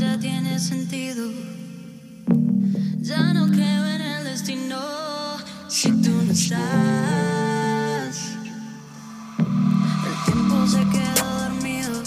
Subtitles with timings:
[0.00, 1.30] ya tiene sentido.
[3.02, 4.78] Ya no creo en el destino
[5.68, 6.58] si tú no estás.
[9.38, 12.02] El tiempo se quedó dormido.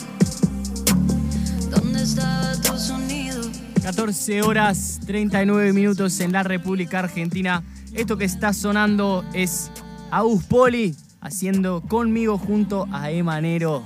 [1.70, 3.44] ¿Dónde estaba tu sonido?
[3.84, 7.62] 14 horas 39 minutos en la República Argentina.
[7.94, 9.70] Esto que está sonando es
[10.10, 13.84] Agus Poli haciendo conmigo junto a Emanero.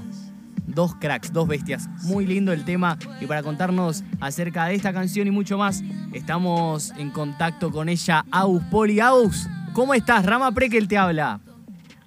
[0.67, 1.87] Dos cracks, dos bestias.
[2.03, 2.97] Muy lindo el tema.
[3.21, 5.81] Y para contarnos acerca de esta canción y mucho más,
[6.13, 8.99] estamos en contacto con ella, Agus Poli.
[8.99, 10.25] Agus, ¿cómo estás?
[10.25, 11.39] Rama Prekel te habla.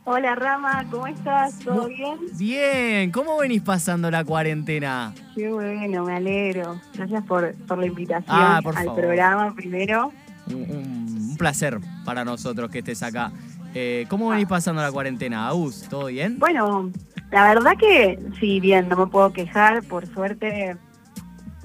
[0.04, 1.58] Hola Rama, ¿cómo estás?
[1.60, 2.16] ¿Todo bien?
[2.36, 5.12] Bien, ¿cómo venís pasando la cuarentena?
[5.36, 6.80] Qué bueno, me alegro.
[6.94, 9.00] Gracias por, por la invitación Ah, por al favor.
[9.00, 10.12] programa primero.
[10.48, 13.30] Un, un- un placer para nosotros que estés acá.
[13.72, 15.82] Eh, ¿Cómo venís pasando la cuarentena, Agus?
[15.88, 16.38] ¿Todo bien?
[16.40, 16.90] Bueno,
[17.30, 19.84] la verdad que sí, bien, no me puedo quejar.
[19.84, 20.76] Por suerte,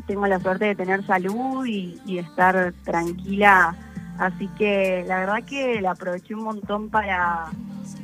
[0.05, 3.75] tengo la suerte de tener salud y, estar tranquila.
[4.19, 7.47] Así que la verdad que la aproveché un montón para,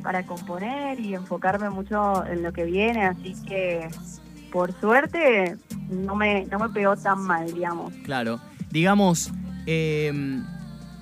[0.02, 3.06] para componer y enfocarme mucho en lo que viene.
[3.06, 3.88] Así que,
[4.50, 5.56] por suerte,
[5.88, 7.94] no me, no me pegó tan mal, digamos.
[8.04, 8.40] Claro.
[8.70, 9.30] Digamos,
[9.66, 10.12] eh,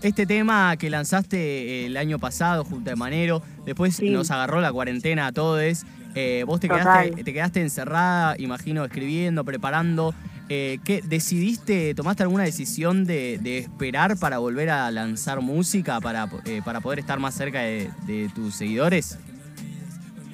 [0.02, 4.10] este tema que lanzaste el año pasado junto a Manero, después Sí.
[4.10, 5.84] nos agarró la cuarentena a todos.
[6.16, 10.12] eh, vos te quedaste, te quedaste encerrada, imagino, escribiendo, preparando.
[10.48, 16.28] Eh, ¿qué, ¿Decidiste, tomaste alguna decisión de, de esperar para volver a lanzar música, para,
[16.46, 19.18] eh, para poder estar más cerca de, de tus seguidores?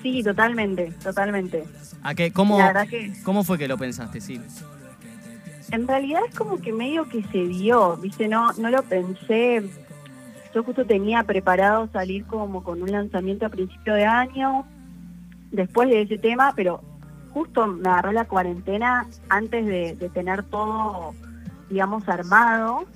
[0.02, 1.64] Sí, totalmente, totalmente.
[2.02, 2.30] ¿A qué?
[2.30, 4.22] ¿Cómo, que ¿Cómo fue que lo pensaste?
[4.22, 4.40] Sí.
[5.70, 8.28] En realidad es como que medio que se dio, ¿viste?
[8.28, 9.68] No, no lo pensé.
[10.54, 14.64] Yo justo tenía preparado salir como con un lanzamiento a principio de año,
[15.50, 16.80] después de ese tema, pero
[17.32, 21.14] justo me agarró la cuarentena antes de, tener todo,
[21.68, 22.86] digamos, armado.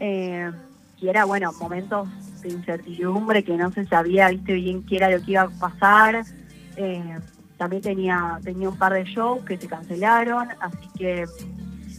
[0.00, 0.50] eh,
[0.98, 2.08] y era, bueno, momentos
[2.40, 6.24] de incertidumbre que no se sabía, viste, bien qué era lo que iba a pasar.
[6.76, 7.18] Eh,
[7.58, 11.24] también tenía, tenía un par de shows que se cancelaron, así que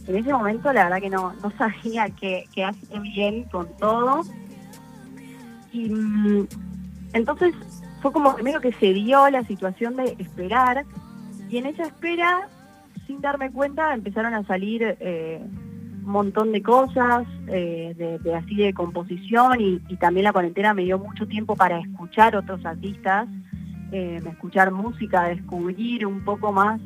[0.07, 4.21] en ese momento la verdad que no, no sabía qué, qué hacer bien con todo.
[5.71, 6.47] Y mm,
[7.13, 7.53] entonces
[8.01, 10.85] fue como primero que se dio la situación de esperar
[11.49, 12.49] y en esa espera,
[13.05, 15.39] sin darme cuenta, empezaron a salir eh,
[16.05, 20.99] un montón de cosas, eh, de, así de composición y, también la cuarentena me dio
[20.99, 23.27] mucho tiempo para escuchar otros artistas,
[23.91, 26.81] eh, escuchar música, descubrir un poco más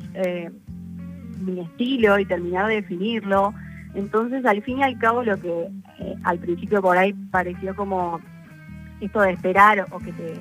[1.40, 3.54] mi estilo y terminar de definirlo.
[3.94, 8.20] Entonces, al fin y al cabo, lo que eh, al principio por ahí pareció como
[9.00, 10.38] esto de esperar o que te,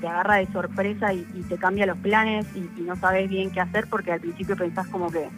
[0.00, 3.86] te agarra de sorpresa y, te cambia los planes y, no sabes bien qué hacer
[3.88, 5.28] porque al principio pensás como que,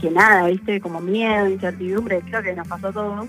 [0.00, 3.28] que, nada, viste, como miedo, incertidumbre, creo que nos pasó a todos.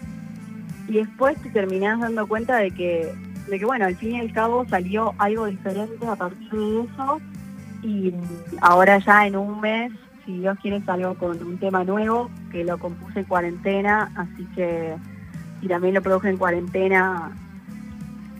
[0.88, 3.12] Y después te terminás dando cuenta de que,
[3.50, 7.22] de que, bueno, al fin y al cabo salió algo diferente a partir de eso
[7.84, 8.14] y
[8.62, 9.92] ahora ya en un mes
[10.28, 14.96] si Dios quiere salgo con un tema nuevo que lo compuse en cuarentena, así que
[15.62, 17.32] y también lo produje en cuarentena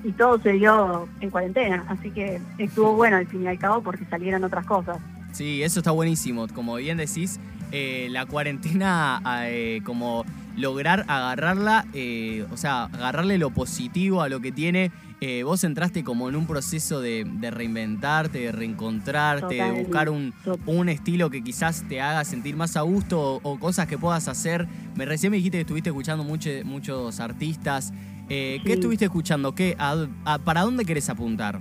[0.04, 3.82] y todo se dio en cuarentena, así que estuvo bueno al fin y al cabo
[3.82, 4.98] porque salieron otras cosas.
[5.32, 6.48] Sí, eso está buenísimo.
[6.54, 7.40] Como bien decís,
[7.72, 10.26] eh, la cuarentena, eh, como
[10.58, 14.92] lograr agarrarla, eh, o sea, agarrarle lo positivo a lo que tiene.
[15.20, 20.34] Eh, vos entraste como en un proceso de, de reinventarte, de reencontrarte, de buscar un,
[20.68, 24.28] un estilo que quizás te haga sentir más a gusto o, o cosas que puedas
[24.28, 24.68] hacer.
[24.96, 27.94] Me recién me dijiste que estuviste escuchando mucho- muchos artistas.
[28.30, 29.56] Eh, ¿Qué estuviste escuchando?
[29.56, 31.60] ¿Qué, a- a- ¿Para dónde querés apuntar?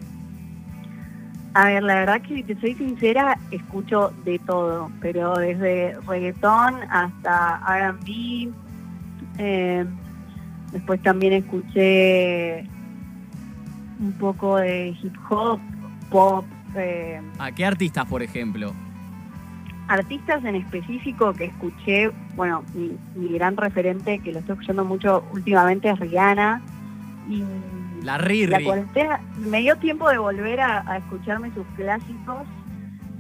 [1.54, 6.74] A ver, la verdad que si te soy sincera, escucho de todo, pero desde reggaetón
[6.90, 8.50] hasta R&B,
[9.38, 9.84] eh,
[10.72, 12.60] después también escuché
[14.00, 15.60] un poco de hip hop,
[16.10, 16.44] pop,
[16.76, 18.72] eh, ¿A qué artistas, por ejemplo?
[19.88, 25.25] artistas en específico que escuché, bueno, mi, mi gran referente que lo estoy escuchando mucho
[25.32, 26.61] últimamente es Rihanna
[27.28, 27.40] y
[28.02, 28.64] La la Riri.
[28.64, 32.43] cuarentena me dio tiempo de volver a, a escucharme sus clásicos,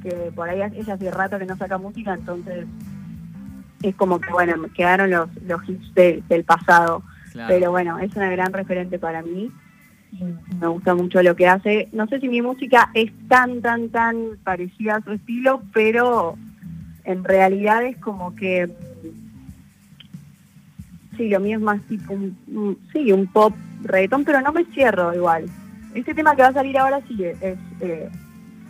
[0.02, 2.66] que por ahí ella hace rato que no saca música, entonces
[3.90, 7.02] es como que, bueno, me quedaron los, los hits de- del pasado.
[7.32, 7.48] Claro.
[7.54, 9.50] Pero bueno, es una gran referente para mí
[10.60, 11.88] me gusta mucho lo que hace.
[11.92, 16.36] No sé si mi música es tan, tan, tan parecida a su estilo, pero
[17.04, 18.66] en realidad es como que
[21.16, 24.64] sí, lo mío es más tipo un, un- sí, un pop reggaetón, pero no me
[24.66, 25.46] cierro igual.
[25.94, 28.08] Este tema que va a salir ahora sí es, es, eh,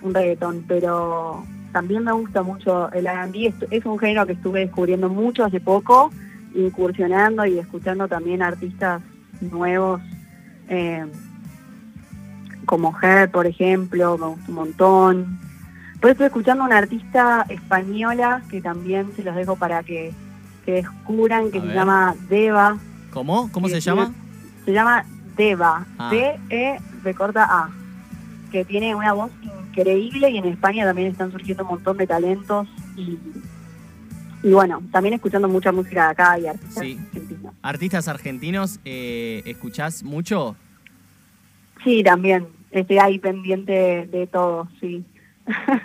[0.02, 4.60] un reggaetón, pero también me gusta mucho el R&B, es, es un género que estuve
[4.60, 6.10] descubriendo mucho hace poco,
[6.54, 9.02] incursionando y escuchando también artistas
[9.40, 10.00] nuevos,
[10.68, 11.04] eh,
[12.64, 15.38] como Her, por ejemplo, me gusta un montón.
[16.00, 20.12] Pero estoy escuchando una artista española que también se los dejo para que,
[20.64, 21.76] que descubran, que A se ver.
[21.76, 22.76] llama Deva.
[23.12, 23.50] ¿Cómo?
[23.52, 24.12] ¿Cómo se llama?
[24.64, 25.04] Se llama
[25.36, 26.10] Deva, Ah.
[26.10, 27.70] D-E, B corta A,
[28.50, 29.30] que tiene una voz
[29.80, 33.18] increíble y en España también están surgiendo un montón de talentos y,
[34.42, 36.98] y bueno, también escuchando mucha música de acá y artistas Sí.
[37.12, 37.54] argentinos.
[37.62, 40.56] Artistas argentinos, eh, ¿escuchás mucho?
[41.84, 45.04] Sí, también, estoy ahí pendiente de todo, sí.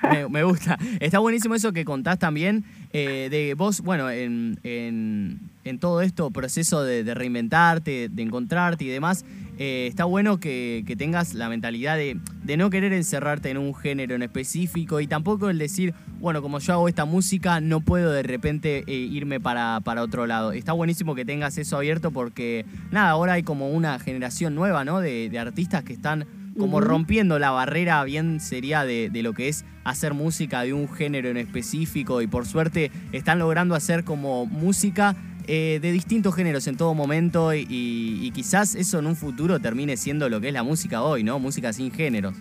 [0.10, 0.78] Me, me gusta.
[1.00, 6.32] Está buenísimo eso que contás también eh, de vos, bueno, en, en, en todo esto,
[6.32, 9.26] proceso de, de reinventarte, de encontrarte y demás,
[9.58, 13.76] eh, está bueno que, que tengas la mentalidad de, de no querer encerrarte en un
[13.76, 18.12] género en específico y tampoco el decir, bueno, como yo hago esta música, no puedo
[18.12, 20.52] de repente eh, irme para, para otro lado.
[20.52, 25.00] Está buenísimo que tengas eso abierto porque, nada, ahora hay como una generación nueva, ¿no?
[25.00, 26.26] De, de artistas que están
[26.58, 30.90] como rompiendo la barrera bien sería de, de lo que es hacer música de un
[30.90, 35.16] género en específico y por suerte están logrando hacer como música
[35.54, 39.98] eh, de distintos géneros en todo momento y, y quizás eso en un futuro termine
[39.98, 41.40] siendo lo que es la música hoy, ¿no?
[41.40, 42.34] Música sin géneros.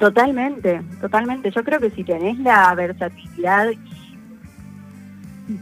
[0.00, 1.52] Totalmente, totalmente.
[1.52, 5.58] Yo creo que si tenés la versatilidad y,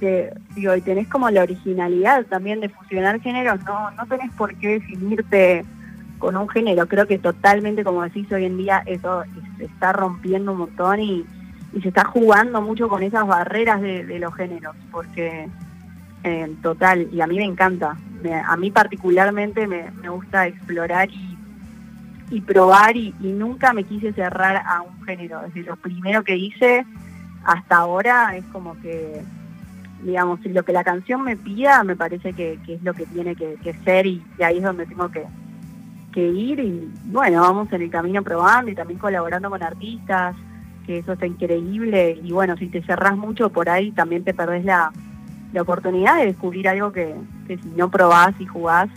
[0.54, 5.66] digo, tenés como la originalidad también de fusionar géneros, no, no tenés por qué definirte
[6.18, 6.86] con un género.
[6.86, 9.24] Creo que totalmente, como decís hoy en día, eso
[9.58, 11.26] se está rompiendo un montón y,
[11.74, 15.50] y se está jugando mucho con esas barreras de, de los géneros, porque
[16.22, 17.96] eh, total, y a mí me encanta.
[18.46, 21.38] A mí particularmente me, me gusta explorar y,
[22.30, 25.40] y probar y, nunca me quise cerrar a un género.
[25.42, 26.84] Desde lo primero que hice
[27.44, 29.22] hasta ahora es como que,
[30.02, 33.34] digamos, lo que la canción me pida me parece que, que es lo que tiene
[33.34, 35.24] que, ser y, y ahí es donde tengo que,
[36.12, 40.36] que ir y bueno, vamos en el camino probando y también colaborando con artistas,
[40.86, 44.64] que eso está increíble y bueno, si te cerrás mucho por ahí también te perdés
[44.66, 44.92] la,
[45.52, 47.14] la oportunidad de descubrir algo que,
[47.46, 48.88] que si no probás y jugás,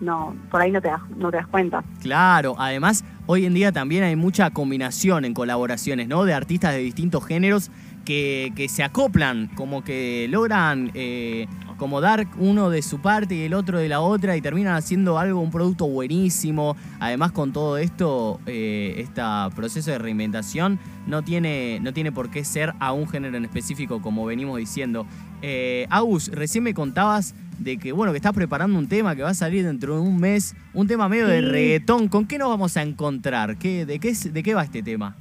[0.00, 1.82] no, por ahí no te das, no te das cuenta.
[2.02, 6.24] Claro, además hoy en día también hay mucha combinación en colaboraciones, ¿no?
[6.24, 7.70] De artistas de distintos géneros
[8.06, 13.42] que, que se acoplan, como que logran eh, como dar uno de su parte y
[13.42, 16.74] el otro de la otra y terminan haciendo algo, un producto buenísimo.
[17.00, 19.20] Además con todo esto, eh, este
[19.54, 24.00] proceso de reinventación no tiene, no tiene por qué ser a un género en específico,
[24.00, 25.06] como venimos diciendo.
[25.42, 29.30] Eh, Agus, recién me contabas de que bueno que estás preparando un tema que va
[29.30, 32.08] a salir dentro de un mes, un tema medio de reggaetón.
[32.08, 33.58] ¿Con qué nos vamos a encontrar?
[33.58, 35.14] ¿Qué, de, qué, es- ¿De qué va este tema?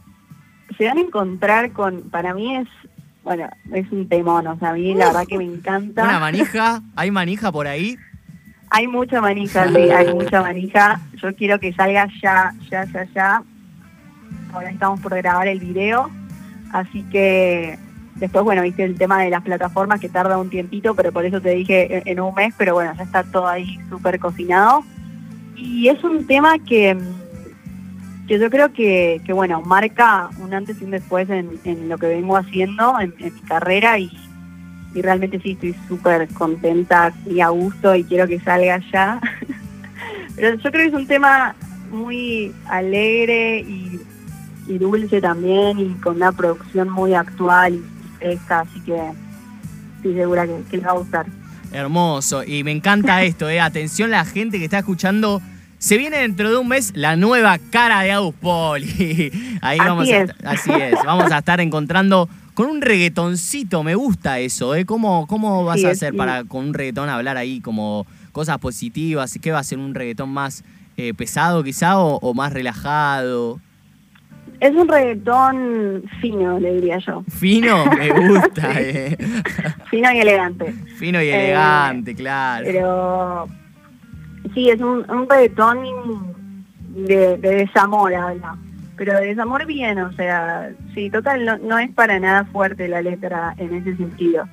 [0.78, 2.68] Se van a encontrar con, para mí es,
[3.24, 6.04] bueno, es un temón, o sea, a mí la verdad que me encanta.
[6.04, 6.82] ¿Una manija?
[6.96, 7.98] ¿Hay manija por ahí?
[8.72, 11.00] Hay mucha manija, sí, hay mucha manija.
[11.22, 13.44] Yo quiero que salga ya, ya, ya, ya.
[14.54, 16.10] Ahora estamos por grabar el video,
[16.72, 17.78] así que
[18.16, 21.42] después, bueno, viste el tema de las plataformas que tarda un tiempito, pero por eso
[21.42, 24.84] te dije en, un mes, pero bueno, ya está todo ahí súper cocinado.
[25.56, 26.98] Y es un tema que,
[28.28, 31.98] que yo creo que, que, bueno, marca un antes y un después en, en lo
[31.98, 34.12] que vengo haciendo en, mi carrera y,
[34.94, 39.22] y realmente sí estoy súper contenta y a gusto y quiero que salga ya.
[40.36, 41.56] Pero yo creo que es un tema
[41.92, 44.00] muy alegre y,
[44.68, 49.00] y dulce también y con una producción muy actual y fresca, así que
[49.98, 51.26] estoy segura que, que les va a gustar.
[51.72, 52.44] Hermoso.
[52.44, 53.60] Y me encanta esto, eh.
[53.60, 55.42] Atención la gente que está escuchando.
[55.86, 59.32] Se viene dentro de un mes la nueva cara de Agus Poli.
[59.62, 60.30] Ahí Así vamos a es.
[60.32, 60.96] estar- así es.
[61.06, 63.84] Vamos a estar encontrando con un reggaetoncito.
[63.84, 64.84] Me gusta eso, ¿eh?
[64.86, 69.38] ¿Cómo, cómo vas Sí, a hacer para con un reggaetón hablar ahí como cosas positivas?
[69.40, 70.64] ¿Qué va a ser un reggaetón más
[70.98, 73.60] eh, pesado quizá o, o más relajado?
[74.60, 77.24] Es un reggaetón fino, le diría yo.
[77.30, 79.16] Fino, me gusta, eh.
[79.92, 80.74] Fino y elegante.
[80.98, 82.66] Fino y Eh, elegante, claro.
[82.66, 83.48] Pero
[84.56, 85.84] sí, es un, un reggaetón
[86.90, 88.56] de, de desamor, habla.
[88.98, 93.02] Pero de desamor bien, o sea, sí, total, no, no es para nada fuerte la
[93.02, 94.48] letra en ese sentido,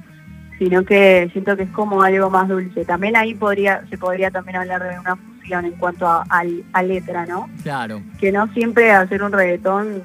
[0.58, 2.84] sino que siento que es como algo más dulce.
[2.84, 6.82] También ahí podría se podría también hablar de una fusión en cuanto a, al- a
[6.82, 7.48] letra, ¿no?
[7.62, 8.02] Claro.
[8.18, 10.02] Que no siempre hacer un reggaetón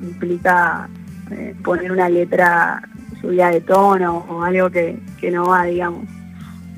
[0.00, 0.88] implica
[1.32, 2.82] eh, poner una letra
[3.20, 6.04] subida de tono o algo que, que no va, digamos.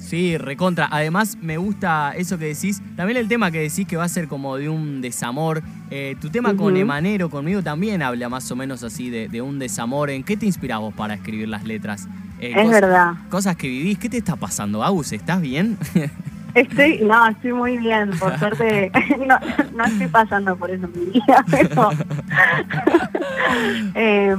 [0.03, 0.89] Sí, recontra.
[0.91, 2.83] Además, me gusta eso que decís.
[2.97, 5.63] También el tema que decís que va a ser como de un desamor.
[5.91, 6.77] Eh, tu tema con.
[6.77, 10.11] Emanero, conmigo, también habla más o menos así de, de un desamor.
[10.11, 12.09] ¿En qué te inspirás vos para escribir las letras?
[12.41, 13.13] Eh, Es verdad.
[13.31, 13.99] Cosas que vivís.
[13.99, 15.13] ¿Qué te está pasando, Agus?
[15.13, 15.79] ¿Estás bien?
[16.55, 18.93] Estoy, no, estoy muy bien, por suerte.
[19.27, 19.39] No,
[19.75, 21.91] no estoy pasando por eso en mi vida, pero.
[23.95, 24.37] Eh,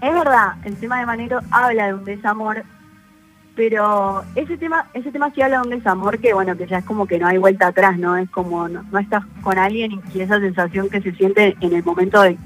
[0.00, 2.64] es verdad, el tema de Manero habla de un desamor,
[3.56, 6.84] pero ese tema, ese tema sí habla de un desamor que, bueno, que ya es
[6.84, 8.16] como que no hay vuelta atrás, ¿no?
[8.16, 11.82] Es como no, no estás con alguien y, esa sensación que se siente en el
[11.82, 12.36] momento de,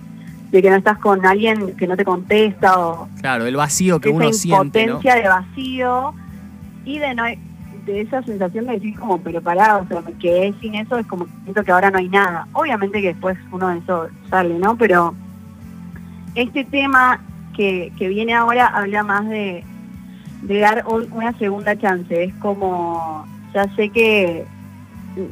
[0.53, 4.11] de que no estás con alguien que no te contesta o, claro, el vacío que
[4.11, 4.93] esa uno siente, ¿no?
[4.93, 6.15] impotencia de vacío
[6.85, 7.25] y de no
[7.87, 11.07] de esa sensación de decir como pero pará, o sea me quedé sin eso es
[11.07, 14.59] como que siento que ahora no hay nada obviamente que después uno de eso sale
[14.59, 15.15] no pero
[16.35, 17.21] este tema
[17.57, 19.65] que, que viene ahora habla más de
[20.43, 24.45] de dar un- una segunda chance es como ya sé que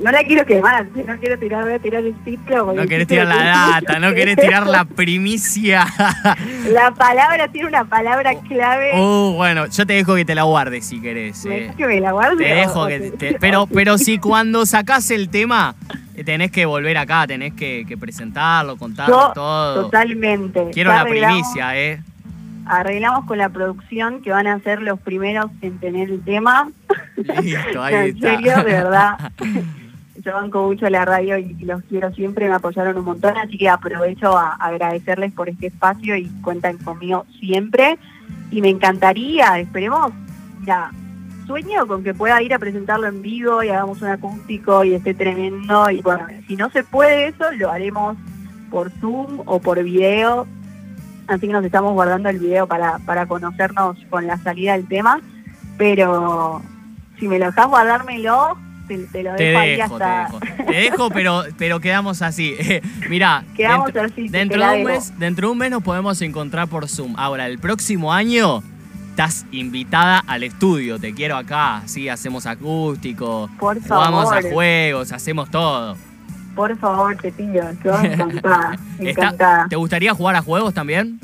[0.03, 3.29] no la quiero quemar no quiero tirar voy a tirar el título No querés tirar
[3.29, 3.37] la
[3.81, 5.87] data, no querés que- tirar la primicia.
[6.71, 10.85] la palabra tiene una palabra clave Uh, bueno, yo te dejo que te la guardes
[10.87, 11.45] si querés.
[11.45, 11.61] ¿Me eh.
[11.61, 12.45] dejas que me la guarde?
[12.45, 15.75] Te dejo que te- te- pero pero si cuando sacás el tema
[16.17, 19.83] eh, tenés que volver acá, tenés que, que presentarlo, contarlo Yo, todo.
[19.85, 20.71] Totalmente.
[20.73, 22.03] Quiero la primicia, eh.
[22.69, 26.71] Arreglamos con la producción que van a ser los primeros en tener el tema.
[27.17, 28.31] Listo, ahí en está.
[28.31, 29.33] serio, de verdad.
[30.25, 33.57] Yo banco mucho la radio y, y los quiero siempre, me apoyaron un montón, así
[33.57, 37.99] que aprovecho a agradecerles por este espacio y cuentan conmigo siempre.
[38.51, 40.13] Y me encantaría, esperemos,
[40.65, 40.91] ya,
[41.49, 45.15] sueño con que pueda ir a presentarlo en vivo y hagamos un acústico y esté
[45.15, 45.91] tremendo.
[45.91, 48.17] Y bueno, si no se puede eso, lo haremos
[48.71, 50.47] por Zoom o por video.
[51.29, 55.21] Así que nos estamos guardando el video para, para conocernos con la salida del tema.
[55.77, 56.63] Pero
[57.19, 58.57] si me lo dejas guardármelo,
[58.89, 60.39] te, te lo Te dejo ahí dejo, te hasta...
[60.39, 60.65] dejo.
[60.67, 62.57] Te dejo, pero, pero quedamos así.
[63.09, 65.83] Mirá, Quedamos dentro, así, te dentro la de un mes, dentro de un mes nos
[65.83, 67.15] podemos encontrar por Zoom.
[67.19, 68.63] Ahora, el próximo año
[69.11, 70.99] estás invitada al estudio.
[70.99, 75.97] Te quiero acá, sí, hacemos acústico, Por jugamos a juegos, hacemos todo.
[76.59, 77.63] Por favor, te pido.
[77.85, 79.67] Yo encantada, encantada.
[79.71, 81.21] ¿Te gustaría jugar a juegos también?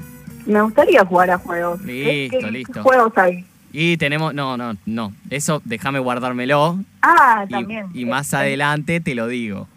[0.47, 1.81] Me gustaría jugar a juegos.
[1.85, 2.83] ¿Qué- Listo, qué listo.
[2.85, 3.45] juegos hay?
[3.73, 7.87] Y tenemos, no, no, no, eso déjame guardármelo Ah, también.
[7.93, 9.67] y más Eh, adelante te lo digo.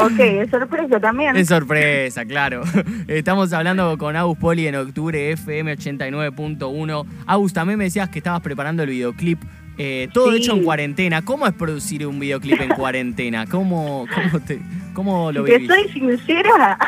[0.00, 1.34] Ok, es sorpresa también.
[1.36, 2.62] Es sorpresa, claro.
[3.08, 7.04] Estamos hablando con Agus Poli en octubre, FM 89.1.
[7.26, 9.42] Agus, también me decías que estabas preparando el videoclip.
[9.78, 10.38] Eh, todo Sí.
[10.38, 11.22] hecho en cuarentena.
[11.22, 13.46] ¿Cómo es producir un videoclip en cuarentena?
[13.46, 14.58] ¿Cómo, cómo, te,
[14.92, 15.72] cómo lo Si te vivís?
[15.74, 16.78] soy sincera,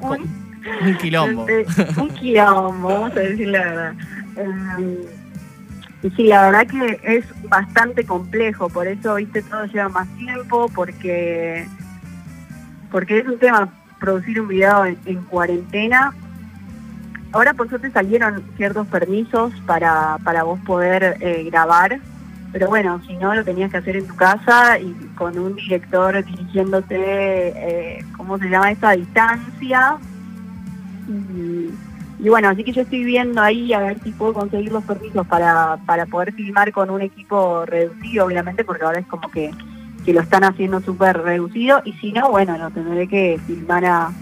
[0.00, 0.28] un,
[0.86, 1.48] Un quilombo.
[1.48, 3.94] este, un quilombo, vamos a decir la verdad.
[6.02, 10.68] Y sí, la verdad que es bastante complejo, por eso, viste, todo lleva más tiempo,
[10.74, 11.66] porque
[12.90, 13.68] porque es un tema
[14.00, 16.12] producir un video en, en cuarentena.
[17.32, 21.98] Ahora por suerte salieron ciertos permisos para, para vos poder eh, grabar,
[22.52, 26.22] pero bueno, si no lo tenías que hacer en tu casa y con un director
[26.22, 28.86] dirigiéndote, eh, ¿cómo se llama esto?
[28.86, 29.96] A distancia.
[31.08, 31.70] Y,
[32.22, 35.26] y bueno, así que yo estoy viendo ahí a ver si puedo conseguir los permisos
[35.26, 39.50] para, para poder filmar con un equipo reducido, obviamente, porque ahora es como que,
[40.04, 41.80] que lo están haciendo súper reducido.
[41.86, 44.12] Y si no, bueno, lo tendré que filmar a,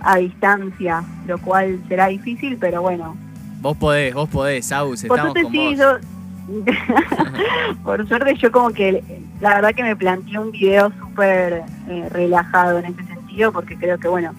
[0.00, 3.16] a distancia, lo cual será difícil, pero bueno.
[3.60, 5.76] Vos podés, vos podés, Agus, Por suerte con sí, vos.
[5.78, 5.98] yo...
[7.82, 9.02] Por suerte yo como que
[9.40, 13.98] la verdad que me planteé un video súper eh, relajado en ese sentido porque creo
[13.98, 14.32] que bueno,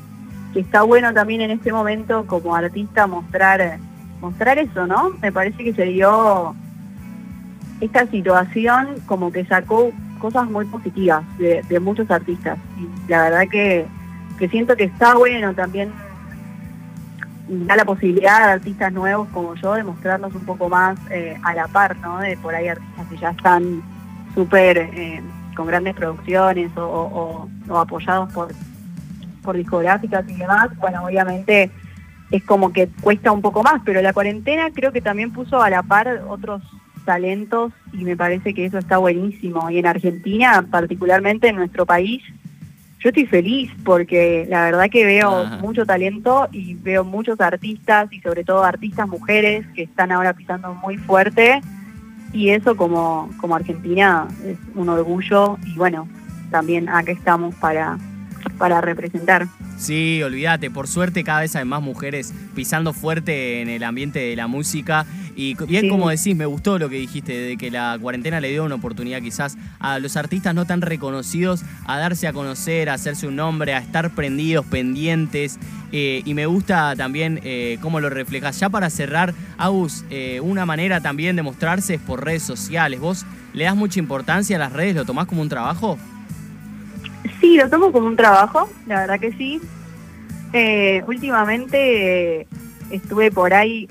[0.53, 3.77] que está bueno también en este momento como artista mostrar
[4.21, 5.11] mostrar eso, ¿no?
[5.21, 6.55] Me parece que se dio
[7.81, 13.47] esta situación como que sacó cosas muy positivas de, de muchos artistas y la verdad
[13.51, 13.85] que,
[14.37, 15.91] que siento que está bueno también
[17.49, 21.53] da la posibilidad a artistas nuevos como yo de mostrarnos un poco más eh, a
[21.53, 22.19] la par, ¿no?
[22.19, 23.81] De por ahí artistas que ya están
[24.35, 25.21] súper eh,
[25.55, 28.49] con grandes producciones o, o- apoyados por,
[29.43, 30.69] por discográficas y demás.
[30.77, 31.71] Bueno, obviamente
[32.31, 35.69] es como que cuesta un poco más, pero la cuarentena creo que también puso a
[35.69, 36.61] la par otros
[37.05, 39.69] talentos y me parece que eso está buenísimo.
[39.69, 42.21] Y en Argentina, particularmente en nuestro país,
[42.99, 45.57] yo estoy feliz porque la verdad que veo Ajá.
[45.57, 50.73] mucho talento y veo muchos artistas y sobre todo artistas mujeres que están ahora pisando
[50.73, 51.61] muy fuerte
[52.33, 56.07] y eso como, como Argentina es un orgullo y bueno,
[56.51, 57.97] también acá estamos para,
[58.57, 59.47] para representar.
[59.77, 64.35] Sí, olvídate, por suerte cada vez hay más mujeres pisando fuerte en el ambiente de
[64.35, 65.05] la música
[65.39, 65.89] Y bien Sí.
[65.89, 69.21] como decís, me gustó lo que dijiste, de que la cuarentena le dio una oportunidad
[69.21, 73.75] quizás a los artistas no tan reconocidos a darse a conocer, a hacerse un nombre,
[73.75, 75.59] a estar prendidos, pendientes.
[75.91, 78.59] eh, y me gusta también eh, cómo lo reflejas.
[78.59, 82.99] Ya para cerrar, Agus, eh, una manera también de mostrarse es por redes sociales.
[82.99, 83.23] ¿Vos
[83.53, 84.95] le das mucha importancia a las redes?
[84.95, 85.99] ¿Lo tomás como un trabajo?
[87.47, 89.61] Sí, lo tomo como un trabajo, la verdad que sí.
[90.51, 92.47] Eh, últimamente eh,
[92.91, 93.87] estuve por ahí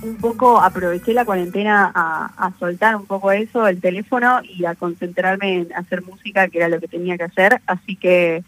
[0.00, 5.58] un poco, aproveché la cuarentena a, soltar un poco eso, el teléfono, y a concentrarme
[5.58, 7.60] en hacer música, que era lo que tenía que hacer.
[7.66, 8.42] Así que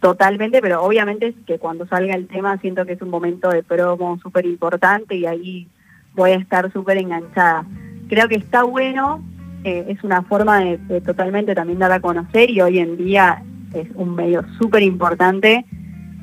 [0.00, 4.18] totalmente, pero obviamente que cuando salga el tema siento que es un momento de promo
[4.18, 5.68] súper importante y ahí
[6.14, 7.64] voy a estar súper enganchada.
[8.08, 9.22] Creo que está bueno,
[9.62, 13.88] eh, es una forma de totalmente también dar a conocer y hoy en día es
[13.94, 15.64] un medio súper importante.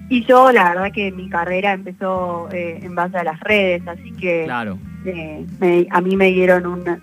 [0.10, 4.12] Y yo la verdad que mi carrera empezó eh, en base a las redes, así
[4.14, 4.78] que Claro.
[5.06, 7.00] eh, me- a mí me dieron una,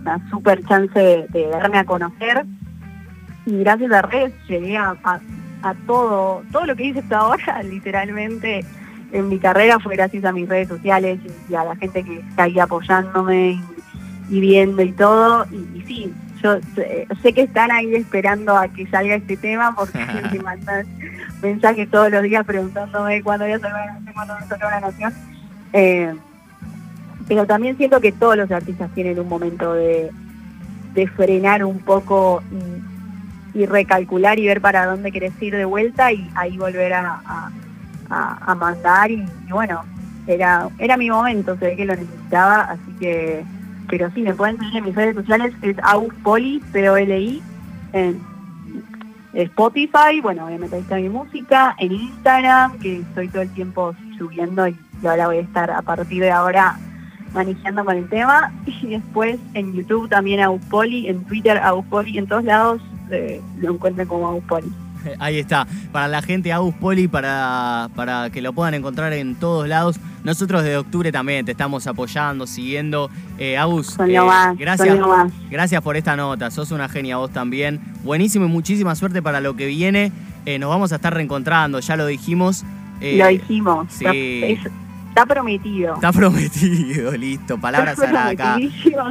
[0.00, 2.44] una super chance de, de darme a conocer
[3.46, 5.20] y gracias a redes llegué a, a-
[5.62, 8.64] a todo, todo lo que hice hasta ahora, literalmente
[9.12, 12.18] en mi carrera fue gracias a mis redes sociales y, y a la gente que
[12.20, 13.52] está ahí apoyándome
[14.30, 15.46] y, y viendo y todo.
[15.52, 16.12] Y, y sí,
[16.44, 19.98] yo sé, sé que están ahí esperando a que salga este tema porque
[20.32, 20.86] me mandan
[21.42, 24.68] mensajes todos los días preguntándome cuándo voy a sacar una canción, cuándo voy a sacar
[24.68, 25.12] una canción.
[25.72, 26.14] Eh,
[27.26, 30.10] pero también siento que todos los artistas tienen un momento de,
[30.94, 32.42] de frenar un poco
[33.54, 37.20] y, y recalcular y ver para dónde querés ir de vuelta y ahí volver a,
[37.24, 37.50] a-
[38.10, 39.82] a- a mandar y, y bueno,
[40.26, 43.42] era, era mi momento, se ve que lo necesitaba, así que,
[43.88, 45.76] pero sí, me pueden seguir en mis redes sociales, es
[46.22, 47.42] Poli, P-O-L-I,
[47.92, 48.20] en
[49.34, 54.68] Spotify, bueno, obviamente ahí está mi música, en Instagram, que estoy todo el tiempo subiendo
[54.68, 54.76] y,
[55.06, 56.78] ahora voy a estar a partir de ahora
[57.34, 61.60] manejando con el tema, y después en YouTube también Poli, en Twitter
[61.90, 64.72] Poli, en todos lados eh, lo encuentran como Poli.
[65.18, 65.66] Ahí está.
[65.92, 69.96] Para la gente Agus Poli, para, para que lo puedan encontrar en todos lados.
[70.22, 73.10] Nosotros de octubre también te estamos apoyando, siguiendo.
[73.38, 74.96] Eh, Agus, eh, más, gracias,
[75.50, 76.50] gracias por esta nota.
[76.50, 77.80] Sos una genia vos también.
[78.02, 80.12] Buenísimo y muchísima suerte para lo que viene.
[80.46, 82.64] Eh, nos vamos a estar reencontrando, ya lo dijimos.
[83.00, 84.04] Eh, lo dijimos, sí.
[84.06, 84.72] está, es-
[85.14, 85.94] está prometido.
[85.94, 87.56] Está prometido, listo.
[87.58, 88.56] Palabras Está a acá.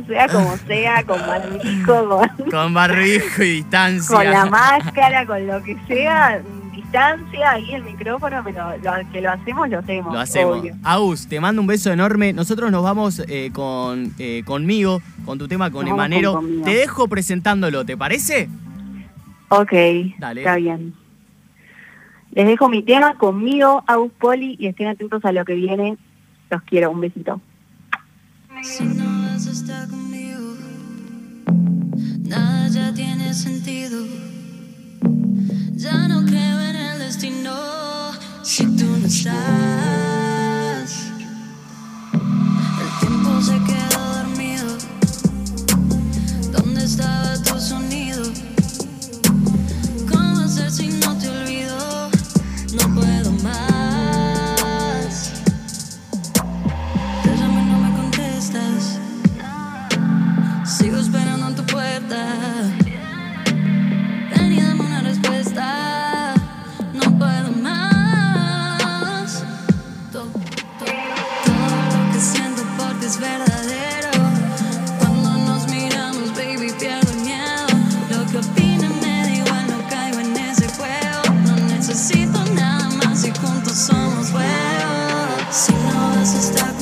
[0.07, 4.15] sea como sea, con barbijo, con, Con barbijo y distancia.
[4.15, 6.41] con la máscara, con lo que sea,
[6.73, 10.13] distancia, ahí el micrófono, pero lo, que lo hacemos, lo hacemos.
[10.13, 10.59] Lo hacemos.
[10.59, 10.75] obvio.
[10.83, 12.33] Agus, te mando un beso enorme.
[12.33, 16.33] Nosotros nos vamos eh, con eh, conmigo, con tu tema con Nos Emanero.
[16.33, 16.63] con.
[16.63, 18.49] Te dejo presentándolo, ¿te parece?
[19.49, 19.71] Ok,
[20.19, 20.41] Dale.
[20.41, 20.93] está bien.
[22.35, 25.99] Les dejo mi tema conmigo, Agus Poli, y estén atentos a lo que viene.
[26.49, 27.39] Los quiero, un besito.
[28.63, 30.55] Si no vas a estar conmigo,
[32.23, 34.03] nada ya tiene sentido.
[35.75, 37.53] Ya no creo en el destino
[38.41, 39.33] si tú no estás.
[42.13, 43.72] El tiempo se quedó
[85.53, 86.72] Si no vas a estar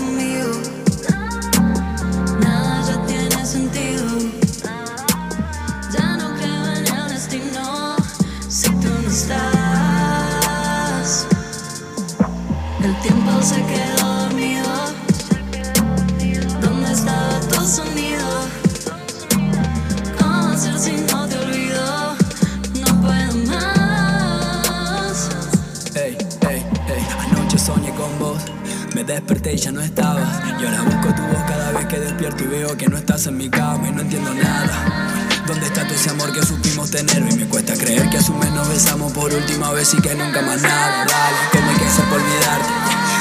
[33.22, 35.44] estás en mi cama y no entiendo nada.
[35.46, 37.22] ¿Dónde está todo ese amor que supimos tener?
[37.22, 40.16] Hoy me cuesta creer que a su mes nos besamos por última vez y que
[40.16, 41.06] nunca más nada.
[41.06, 42.70] Dale, ¿cómo hay que hacer para olvidarte?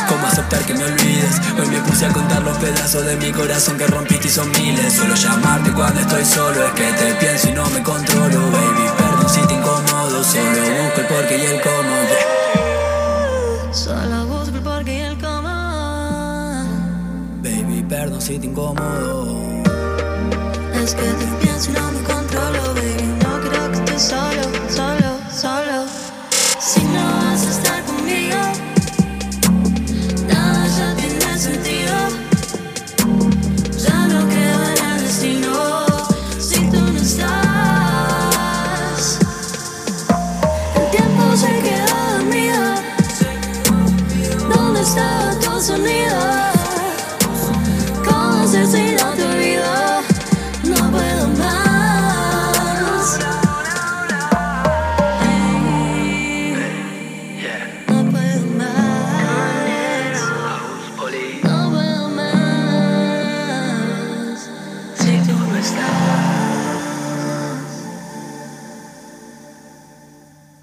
[0.09, 1.41] ¿Cómo aceptar que me olvides?
[1.59, 4.95] Hoy me puse a contar los pedazos de mi corazón que rompiste y son miles.
[4.95, 8.89] Solo llamarte cuando estoy solo es que te pienso y no me controlo, baby.
[8.97, 11.97] Perdón si te incomodo, solo busco el porqué y el cómo.
[12.09, 13.73] yeah.
[13.75, 15.51] Solo busco el porqué y el cómo.
[17.43, 19.60] Baby, perdón si sitio incómodo
[20.95, 23.07] que te pienso y no me controlo, baby.
[23.23, 24.60] No creo que estés solo.